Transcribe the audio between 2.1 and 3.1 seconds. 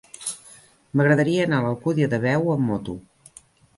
de Veo amb moto.